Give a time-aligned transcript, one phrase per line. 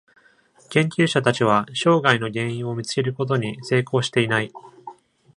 [0.71, 4.51] 研究者たちは障害の原因を見つけることに成功していない。